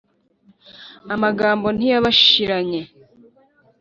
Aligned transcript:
amagambo 1.13 1.67
ntiyabashiranye 1.77 2.81